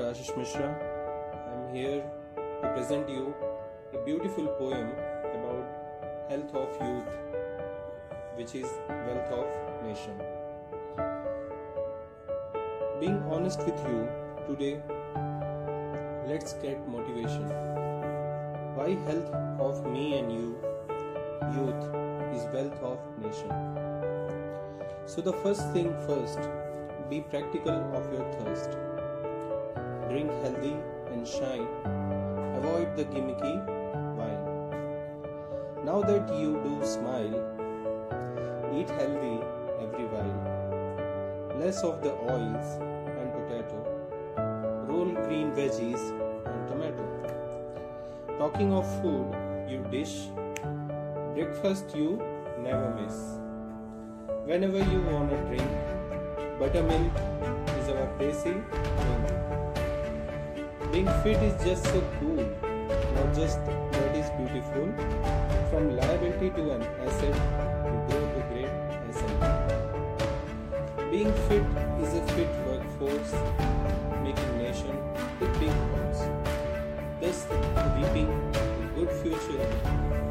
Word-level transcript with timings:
Ashish 0.00 0.36
Mishra. 0.36 0.68
I'm 1.50 1.74
here 1.74 2.04
to 2.36 2.72
present 2.74 3.08
you 3.08 3.34
a 3.94 4.04
beautiful 4.04 4.46
poem 4.58 4.90
about 5.36 5.64
health 6.28 6.54
of 6.54 6.68
youth, 6.82 7.08
which 8.34 8.54
is 8.54 8.66
wealth 8.88 9.30
of 9.32 9.46
nation. 9.82 10.20
Being 13.00 13.22
honest 13.30 13.60
with 13.60 13.80
you 13.88 14.08
today, 14.46 14.82
let's 16.26 16.52
get 16.64 16.86
motivation. 16.86 17.48
Why 18.76 18.90
health 19.06 19.32
of 19.58 19.86
me 19.86 20.18
and 20.18 20.30
you, 20.30 20.58
youth, 21.56 21.82
is 22.36 22.44
wealth 22.52 22.78
of 22.82 22.98
nation. 23.22 23.48
So 25.06 25.22
the 25.22 25.32
first 25.32 25.72
thing 25.72 25.94
first, 26.06 26.40
be 27.10 27.20
practical 27.20 27.74
of 27.94 28.12
your 28.12 28.24
thirst. 28.32 28.70
Drink 30.08 30.30
healthy 30.42 30.76
and 31.12 31.26
shine. 31.26 31.66
Avoid 32.56 32.96
the 32.96 33.04
gimmicky 33.04 33.56
wine. 34.16 34.44
Now 35.84 36.00
that 36.00 36.32
you 36.34 36.60
do 36.64 36.84
smile, 36.84 37.34
eat 38.74 38.88
healthy 38.88 39.38
every 39.80 40.06
while. 40.14 41.58
Less 41.60 41.82
of 41.82 42.02
the 42.02 42.12
oils 42.12 42.78
and 43.18 43.32
potato. 43.32 43.78
Roll 44.88 45.12
green 45.26 45.52
veggies 45.52 46.04
and 46.46 46.68
tomato. 46.68 47.04
Talking 48.38 48.72
of 48.72 48.86
food, 49.02 49.34
you 49.68 49.84
dish. 49.90 50.28
Breakfast 51.34 51.94
you 51.94 52.22
never 52.62 52.94
miss. 52.94 53.14
Whenever 54.46 54.78
you 54.78 55.00
wanna 55.02 55.36
drink, 55.46 55.70
buttermilk 56.58 57.12
is 57.78 57.88
our 57.88 58.06
drink. 58.18 58.64
Being 60.92 61.10
fit 61.22 61.42
is 61.42 61.54
just 61.64 61.84
so 61.84 62.00
cool, 62.20 62.36
not 63.14 63.34
just 63.34 63.58
what 63.58 64.14
is 64.14 64.30
beautiful. 64.38 64.86
From 65.70 65.96
liability 65.96 66.50
to 66.50 66.62
an 66.72 66.82
asset, 67.06 67.36
you 67.84 67.98
grow 68.08 68.24
to 68.34 68.40
great 68.52 68.72
asset. 69.08 69.36
Being 71.10 71.32
fit 71.48 71.66
is 72.02 72.14
a 72.14 72.22
fit 72.34 72.50
workforce, 72.66 73.32
making 74.22 74.52
nation 74.58 74.96
a 75.40 75.46
big 75.58 75.74
horse. 75.90 76.22
Thus, 77.20 77.38
reaping 77.96 78.30
a 78.54 78.56
good 78.94 79.10
future 79.22 80.23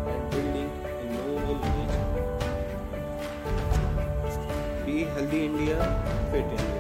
Be 4.94 5.06
healthy 5.06 5.46
India, 5.46 5.80
fit 6.32 6.42
India. 6.42 6.54
Thank 6.54 6.62
you. 6.62 6.73